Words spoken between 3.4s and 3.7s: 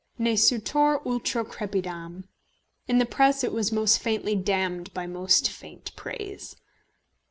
it